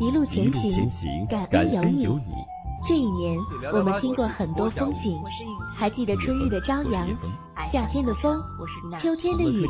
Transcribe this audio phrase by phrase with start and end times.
[0.00, 0.50] 一路前
[0.90, 2.34] 行，感恩有你。
[2.88, 3.38] 这一年，
[3.72, 5.20] 我们听过很多风景，
[5.76, 7.06] 还记得春日的朝阳，
[7.70, 8.42] 夏天的风，
[9.00, 9.66] 秋天的雨，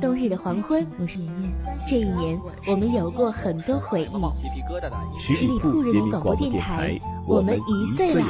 [0.00, 0.86] 冬日的黄昏。
[1.00, 1.52] 我是妍妍。
[1.88, 5.18] 这一年，我们有过很多回忆。
[5.18, 8.24] 十里铺人民广播电台，我们一岁了。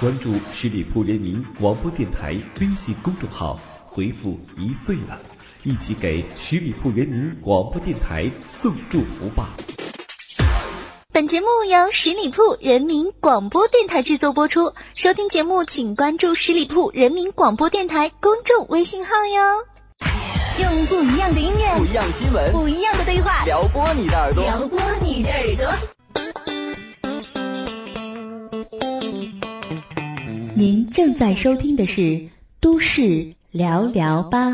[0.00, 5.18] 关注十里铺人民广播电台微信公众号，回复一岁了，
[5.62, 9.50] 一起给十里铺人民广播电台送祝福吧。
[11.12, 14.72] 本节目由十里铺人民广播电台制作播出。
[14.94, 19.66] 收听节目，请关注十里铺人民广播电台公众微信号哟。
[20.62, 25.66] 用不一样的音乐，不一样的新闻，不一样的对话，撩拨你的耳朵，撩拨你的耳朵。
[30.54, 32.00] 您正在收听的是
[32.60, 34.48] 《都市聊聊吧》。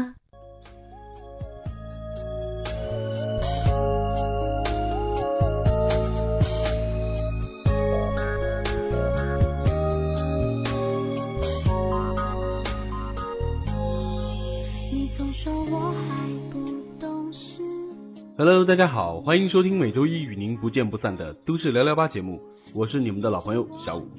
[18.66, 22.42] 大家好，欢迎收听每周一与您不见不散的都市聊聊吧节目，
[22.74, 24.10] 我是你们的老朋友小五。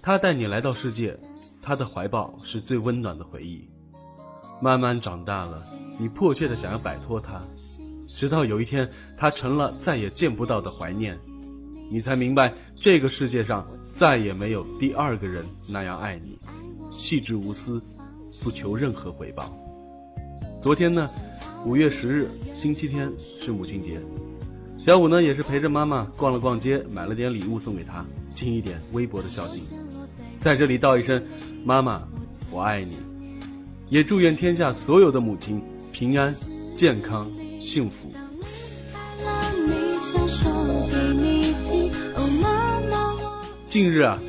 [0.00, 1.18] 他带你来到世界，
[1.60, 3.68] 他的怀抱是最温暖的回忆。
[4.60, 5.66] 慢慢长大了，
[5.98, 7.42] 你迫切的想要摆脱他，
[8.06, 11.18] 直到有一天，他成了再也见不到的怀念，
[11.90, 16.38] 你才明白这个世界上再也没有第二个人那样爱你，
[16.92, 17.82] 细致无私，
[18.40, 19.52] 不求任何回报。
[20.62, 21.10] 昨天呢？
[21.66, 24.00] 五月十日，星期天是母亲节，
[24.78, 29.60] 小五呢也是陪着妈妈逛了逛街，买了点礼物送给她，尽一点微薄的孝敬。
[30.40, 31.20] 在这里道一声
[31.64, 32.02] 妈妈，
[32.48, 32.96] 我爱你，
[33.88, 36.32] 也祝愿天下所有的母亲平安、
[36.76, 38.12] 健康、幸福。
[43.68, 44.22] 近日啊。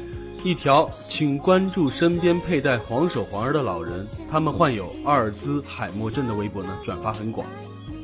[0.44, 7.48] 一条，请关注身边佩戴黄手环儿的老人，他们患有阿尔兹海默症的微博呢，转发很广。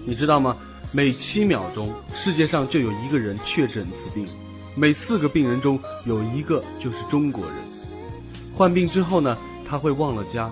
[0.06, 0.56] 你知道吗？
[0.94, 4.26] 每七秒钟，世界上就有一个人确诊此病，
[4.74, 7.56] 每四个病人中有一个就是中国人。
[8.56, 10.50] 患病之后呢，他会忘了家，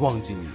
[0.00, 0.48] 忘记你。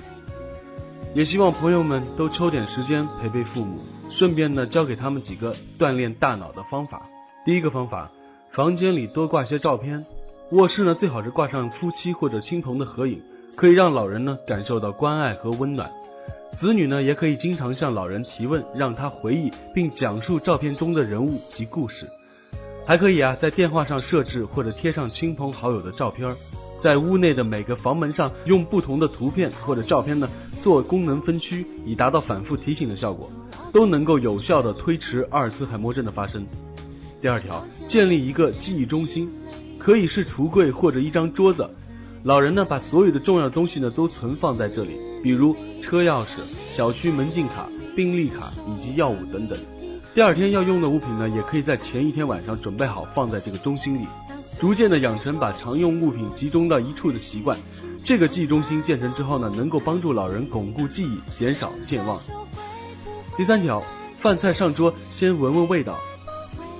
[1.15, 3.79] 也希望朋友们都抽点时间陪陪父母，
[4.09, 7.03] 顺便呢，教给他们几个锻炼大脑的方法。
[7.45, 8.11] 第一个方法，
[8.51, 10.05] 房间里多挂些照片。
[10.53, 13.19] 卧室呢，最好是挂上夫妻或者亲朋的合影，
[13.55, 15.91] 可以让老人呢感受到关爱和温暖。
[16.59, 22.07] 子女呢，也可以经常向老人提问，让他回忆并讲述照片中的人物及故事。
[22.85, 26.35] 还可以啊，在电话上设置或者贴上亲朋好友的照片，
[26.83, 30.29] 在屋内的每个房门上用不同的图片或者照片呢
[30.61, 33.27] 做功能分区，以达到反复提醒的效果，
[33.71, 36.45] 都能够有效的推迟阿尔茨海默症的发生。
[37.19, 39.27] 第二条，建立一个记忆中心。
[39.83, 41.69] 可以是橱柜或者一张桌子，
[42.23, 46.39] 老人呢把所有的重要东西呢都存放在这里，比如车钥匙、
[46.71, 49.59] 小区门禁卡、病历卡以及药物等等。
[50.15, 54.07] 第二天要用的物品呢，也可以在前一天晚上准备好放在这个中心里，
[54.57, 57.59] 逐渐的养成把常用物品集中到一处的习惯。
[58.05, 62.21] 这个记忆中心建成之后呢，能够帮助老人巩固记忆，减少健忘。
[63.35, 63.83] 第三条，
[64.19, 65.97] 饭菜上桌先闻闻味道。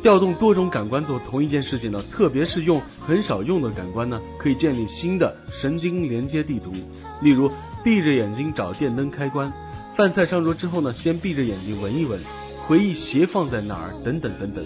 [0.04, 6.74] 调动多种感官做同一件事情呢，特别是用很少用的感官呢，可以建立新的神经连接地图。
[7.22, 7.50] 例如，
[7.86, 9.54] 闭着眼睛找电灯开关，
[9.96, 12.20] 饭菜上桌之后呢，先闭着眼睛闻一闻，
[12.68, 14.66] 回忆鞋放在哪儿，等等等等。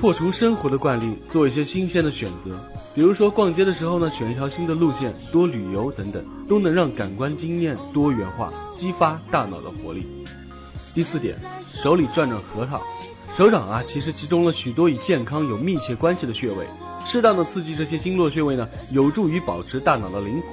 [0.00, 2.56] 破除生活的惯例，做一些新鲜的选择，
[2.94, 10.06] 比如说逛街的时候呢，选一条新的路线，多旅游等等，都能让感官经验多元化，激发大脑的活力。
[10.94, 11.36] 第四点，
[11.82, 12.80] 手里转转核桃。
[13.36, 16.66] 手掌啊，其实集中了许多与健康有密切关系的穴位，
[17.06, 20.46] 适当的刺激这些经络穴位呢，有助于保持大脑的灵活。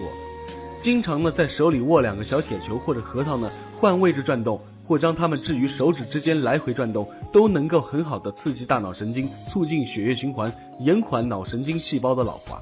[0.81, 12.61] 经常呢在手里握两个小铁球或者核桃呢，换位置转动，或将它们置于手指之间来回转动，都能够很好的刺激大脑神经，促进血液循环，延缓脑神经细胞的老化。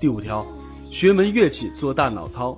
[0.00, 0.46] 第五条，
[0.92, 2.56] 学门乐器做大脑操。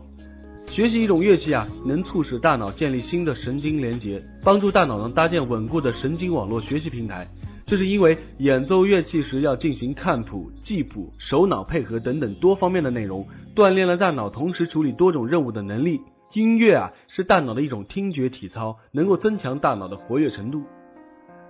[0.71, 7.29] 学习一种乐器啊，能促使大脑建立新的神经连接，帮助大脑能搭建稳固的神经网络学习平台。
[7.67, 13.27] 这是因为演奏乐器时要进行看谱、记谱、手脑配合等等多方面的内容，
[13.57, 16.01] 锻炼了大脑同时处理多种任务的能力。
[16.35, 20.63] 音乐啊，是大脑的一种听觉体操，能够增强大脑的活跃程度。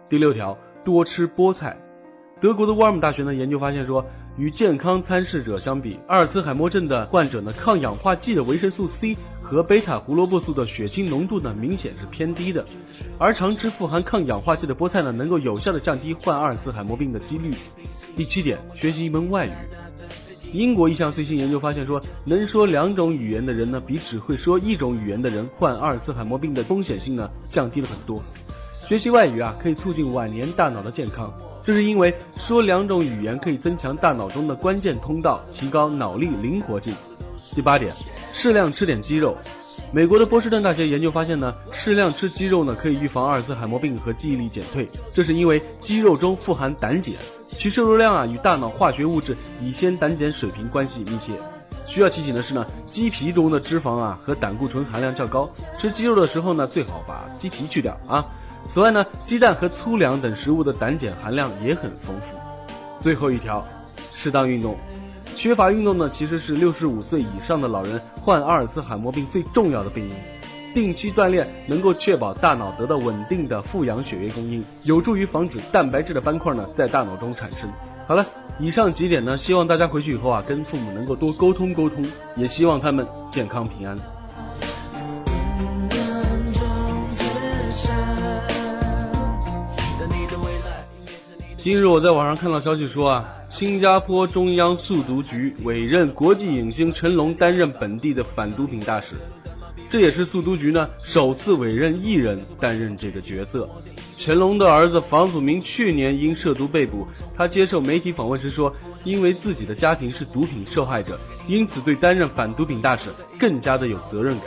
[0.08, 1.76] 第六条，多吃菠菜。
[2.40, 4.04] 德国的沃尔姆大学呢研究发现说，
[4.36, 12.64] 与健康参试者相比，阿尔茨海默症的患者呢，抗氧化剂的维生素 C 和贝塔胡萝卜素的血清浓度呢明显是偏低的，
[13.18, 17.54] 而常吃富含抗氧化剂的菠菜呢，能够有效的降低患阿尔茨海默病的几率。
[18.16, 19.50] 第七点，学习一门外语。
[20.52, 28.22] 英国一项最新研究发现说，能说两种语言的人呢，比只会说一种语言的人患阿尔茨海默病的风险性呢降低了很多。
[28.86, 31.34] 学习外语啊，可以促进晚年大脑的健康。
[31.68, 36.96] 这是因为说两种语言可以增强大脑中的关键通道，提高脑力灵活性。
[37.54, 37.94] 第八点，
[38.32, 39.36] 适量吃点鸡肉。
[39.92, 44.88] 美国的波士顿大学研究发现呢，适量吃鸡肉呢可以预防阿尔茨海默病和记忆力减退。
[45.12, 47.12] 这是因为鸡肉中富含胆碱，
[47.50, 51.34] 其摄入量啊与大脑化学物质乙酰胆碱水平关系密切。
[51.84, 55.46] 需要提醒的是呢，鸡皮中的脂肪啊和胆固醇含量较高，
[55.78, 58.24] 吃鸡肉的时候呢最好把鸡皮去掉啊。
[58.68, 62.36] 此外呢，鸡蛋和粗粮等食物的胆碱含量也很丰富。
[63.00, 63.64] 最后一条，
[64.10, 64.76] 适当运动。
[65.36, 70.14] 缺乏运动呢，其实是六十五岁以上的老人患阿尔茨海默病最重要的病因。
[70.74, 77.70] 定期锻炼能够确保大脑得到稳定的富氧血液供应，有助于防止蛋白质的斑块呢在大脑中产生。
[78.06, 78.26] 好了，
[78.58, 82.04] 以上几点呢，希望大家回去以后啊，跟父母能够多沟通沟通，
[82.36, 83.96] 也希望他们健康平安。
[91.68, 99.16] 近日我在网上看到消息说啊，新加坡中央速毒局委任国际影星成龙担任本地的反毒品大使，
[99.90, 103.68] 这也是速毒局呢首次委任艺人担任这个角色。
[104.16, 107.06] 成龙的儿子房祖名去年因涉毒被捕，
[107.36, 108.74] 他接受媒体访问时说，
[109.04, 114.46] 因为自己的家庭是毒品受害者，因此对担任反毒品大使更加的有责任感。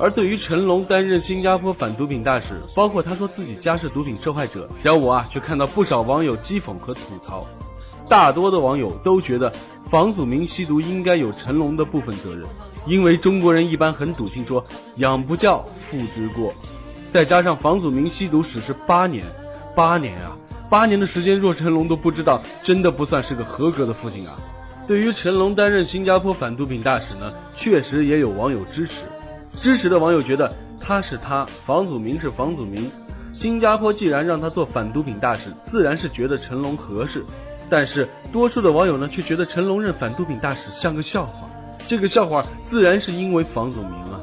[0.00, 7.46] 而对于成龙担任新加坡反毒品大使，包括他说自己家是毒品受害者，小五啊却看到不少网友讥讽和吐槽。
[8.08, 9.52] 大多的网友都觉得
[9.90, 12.46] 房祖名吸毒应该有成龙的部分责任，
[12.86, 14.64] 因为中国人一般很笃信说
[14.96, 16.54] 养不教父之过。
[17.12, 19.26] 再加上房祖名吸毒史是八年，
[19.76, 20.34] 八年啊，
[20.70, 24.40] 八年的时间若成龙都不知道，真的不算是个合格的父亲啊。
[24.86, 29.04] 对于成龙担任新加坡反毒品大使呢，确实也有网友支持。
[29.56, 32.90] 支持的网友觉得他是他，房祖名是房祖名。
[33.32, 37.24] 新加坡既然让他做反毒品大使，自然是觉得成龙合适。
[37.68, 41.48] 但是多数的网友呢，却觉得成龙任反毒品大使像个笑话。
[41.86, 44.20] 这个笑话自然是因为房祖名啊。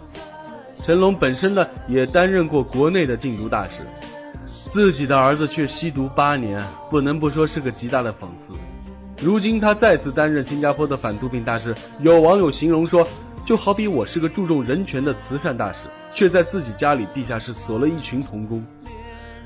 [0.83, 3.75] 成龙本身呢，也担任过国内的禁毒大使，
[4.73, 8.53] 自己的儿子却吸毒八年，不能不说是个极大的讽刺。
[9.21, 13.07] 如今他再次担任新加坡的反毒品大使，有网友形容说。
[13.47, 15.77] 就好比我是个注重人权的慈善大使，
[16.13, 18.61] 却在自己家里地下室锁了一群童工，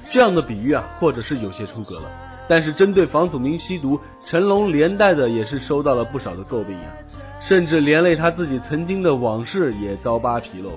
[0.09, 2.09] 这样的比喻啊，或者是有些出格了。
[2.49, 6.89] 但是针对房祖名吸毒，成龙连带的也是收到了不少的诟病啊，
[7.39, 10.71] 甚至连累他自己曾经的往事也遭扒皮喽。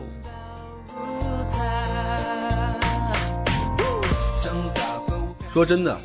[5.50, 5.98] 说真的，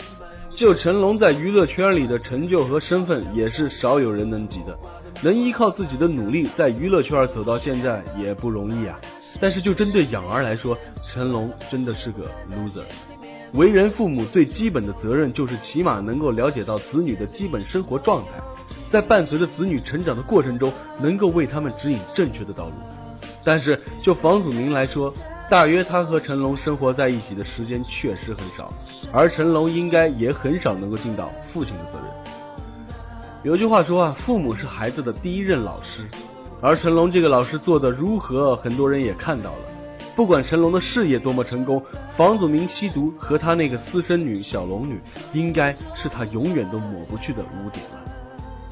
[0.52, 4.80] 就成龙在娱乐圈里的成就和身份，也是少有人能及的。
[5.22, 9.00] 能依靠自己的努力在娱乐圈走到现在也不容易啊！
[9.42, 10.78] 但是就针对养儿来说，
[11.08, 12.84] 成龙真的是个 loser。
[13.54, 18.32] 为人父母最基本的责任就是起码能够了解到子女的基本生活状态，
[18.92, 22.74] 在伴随着子女成长的过程中，能够为他们指引正确的道路。
[23.44, 25.14] 但是就房祖名来说，
[25.50, 28.72] 大约他和成龙生活在一起的时间确实很少，
[29.12, 32.29] 而成龙应该也很少能够尽到父亲的责任。
[33.42, 36.06] 有句话说啊，父母是孩子的第一任老师，
[36.62, 39.60] 而成龙这个老师做的如何，很多人也看到了。
[40.14, 41.82] 不管成龙的事业多么成功，
[42.18, 45.00] 房祖名吸毒和他那个私生女小龙女，
[45.32, 48.02] 应该是他永远都抹不去的污点了。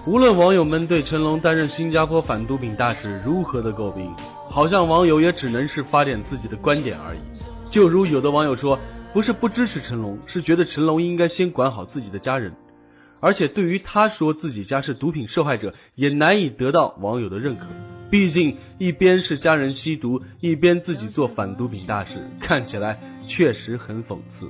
[0.06, 4.14] 无论网友们对成龙担任新加坡反毒品大使如何的诟病，
[4.50, 7.20] 好像网友也只能是发点自己的观点而已。
[7.72, 8.78] 就如有的网友说，
[9.14, 12.54] 不是不支持成龙，是觉得成龙应该先管好自己的家人。
[13.20, 17.66] 而且对于他说自己家是毒品受害者，也难以得到网友的认可。
[18.10, 24.50] 毕竟一边是家人吸毒，一边自己做反毒品大使，看起来确实很讽刺。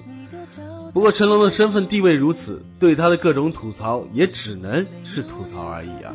[0.93, 6.13] 不过成龙的身份地位如此，对他的各种吐槽也只能是吐槽而已啊。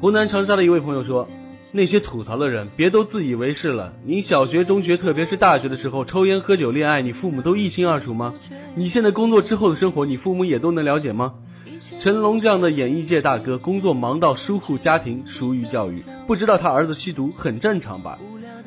[0.00, 1.28] 湖南长沙的一位朋友说。
[1.72, 3.92] 那些吐槽的人，别都自以为是了。
[4.04, 8.34] 你小学、中学，特别是大学的时候，抽烟、喝酒、恋爱，你父母都一清二楚吗？
[8.74, 11.34] 你现在工作之后的生活，你父母也都能了解吗？
[11.98, 18.18] 成龙这样的演艺界大哥，工作忙到疏忽家庭、疏于教育，不知道他儿子吸毒很正常吧？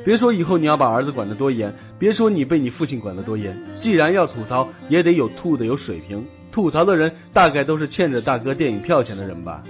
[0.06, 6.26] 别说以后你要把儿子管得多严，别说你被你父亲管得多严，既然要吐槽，也得有吐的有水平。
[6.52, 9.64] 吐槽的人大概都是欠着大哥电影票钱的人吧。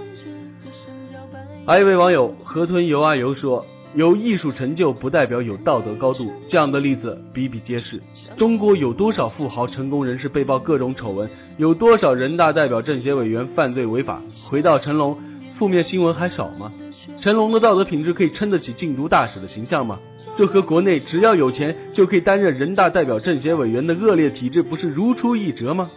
[1.64, 3.64] 还有一位网友河豚游啊游说，
[3.94, 8.02] 有艺术成就不代表有道德高度，这样的例子比比皆是。
[8.36, 11.30] 中国有多少富豪、成功人士被曝各种丑闻？
[11.56, 14.20] 有多少人大代表、政协委员犯罪违法？
[14.48, 15.16] 回到成龙，
[15.52, 16.72] 负面新闻还少吗？
[17.16, 20.00] 成龙的道德品质可以撑得起禁毒大使的形象吗？
[20.36, 25.88] 这和国内只要有钱就可以担任人大代表、政协委员的恶劣体制不是如出一辙吗？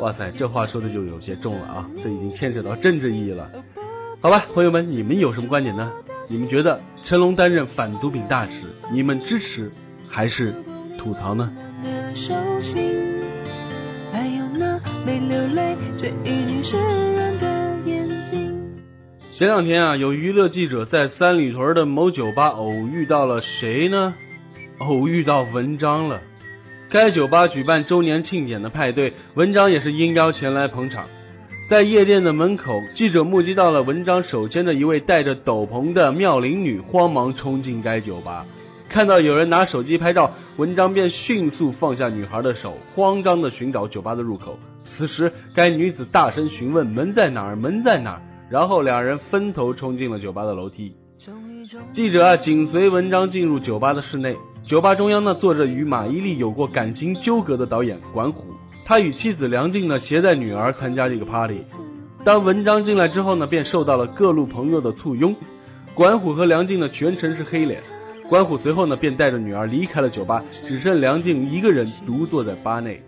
[0.00, 1.88] 哇塞，这话说的就有些重了啊！
[2.02, 3.48] 这已经牵扯到政治意义了。
[4.20, 5.90] 好吧，朋友们，你们有什么观点呢？
[6.26, 9.70] 你们觉得成龙担任反毒品大使，你们支持
[10.08, 10.54] 还是
[10.96, 11.52] 吐槽呢？
[19.32, 24.14] 前两天啊，有娱乐记者在三里屯的某酒吧偶遇到了谁呢？
[24.78, 26.20] 偶遇到文章了。
[26.88, 31.06] 该酒吧举办周年庆典的派对，文章也是应邀前来捧场。
[31.66, 38.44] 在夜店的门口，记者目击到了文章手牵着一位戴着斗篷的妙龄女，慌忙冲进该酒吧。
[38.86, 44.58] 看到有人拿手机拍照，文章便迅速放下女孩的手，慌张地寻找酒吧的入口。
[44.84, 48.22] 此时，该女子大声询问门在哪儿，门在哪儿。
[48.50, 50.94] 然后两人分头冲进了酒吧的楼梯。
[51.94, 54.36] 记者啊，紧随文章进入酒吧的室内。
[54.62, 58.44] 酒吧中央呢，坐着与马伊琍有过感情纠葛的导演管虎，
[58.84, 61.64] 他与妻子梁静呢，携带女儿参加这个 party。
[62.22, 65.34] 当文章进来之后呢，便受到了各路朋友的簇拥。
[65.94, 67.82] 管虎和梁静呢，全程是黑脸。
[68.28, 73.02] 管虎随后呢，便带着女儿离开了酒吧，只剩梁静一个人独坐在吧内。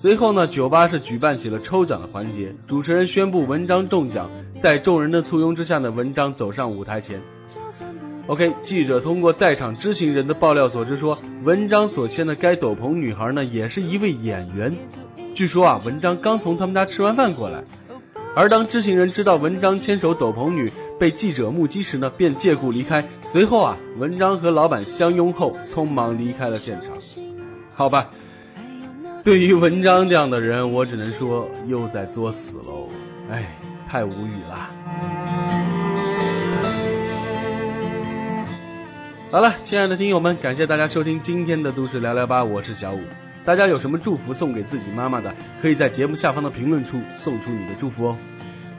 [0.00, 4.30] 随后呢，酒吧是举办起了抽奖的环节，主持人宣布文章中奖，
[4.62, 7.20] 在众人的簇拥之下呢，文章走上舞台前。
[8.30, 14.72] OK，记者通过在场知情人的爆料所知说，文章所牵的该斗篷女孩呢，也是一位演员。
[15.34, 17.64] 据说啊，文章刚从他们家吃完饭过来，
[18.36, 23.04] 而当知情人知道文章牵手斗篷女被记者目击时呢，便借故离开。
[23.32, 26.90] 随后啊，文章和老板相拥后，匆忙离开了现场。
[27.74, 28.10] 好吧。
[29.24, 32.88] 对于文章这样的人，我只能说又在作死喽，
[33.28, 33.58] 哎，
[33.88, 35.49] 太无语了。
[39.32, 43.00] 好了，亲爱的听友们，感谢大家收听今天的都市聊聊吧，我是小五。
[43.44, 45.32] 大家有什么祝福送给自己妈妈的，
[45.62, 48.16] 可以在节目下方的评论处送出你的祝福哦。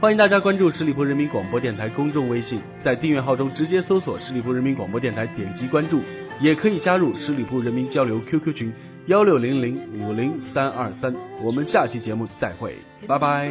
[0.02, 6.02] 欢迎大家关注十里铺人民广播电台公众微信，在订阅号中直接搜索十里铺人民广播电台，点击关注，
[6.42, 8.74] 也可以加入十里铺人民交流 QQ 群。
[9.06, 12.76] 幺六零零五零三二三，我们下期节目再会，
[13.08, 13.48] 拜拜。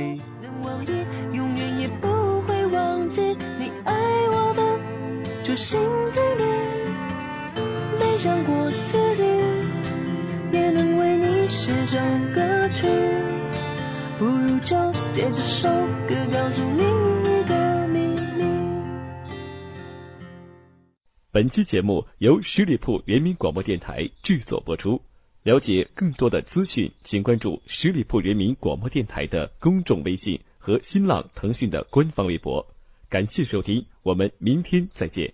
[1.33, 3.23] 永远也不会忘记
[3.59, 3.95] 你爱
[4.28, 5.80] 我的心
[8.22, 9.22] 想过自己
[10.52, 12.86] 也能为你施展歌曲，
[14.18, 14.76] 不如就
[15.14, 15.70] 借这首
[16.06, 16.60] 歌标记。
[16.62, 16.82] 你
[21.32, 25.00] 本期节目由十里铺人民广播电台制作播出。
[25.42, 32.66] 了解更多的资讯，请关注十里铺人民广播电台的公众微信和新浪、腾讯的官方微博。
[33.08, 35.32] 感谢收听，我们明天再见。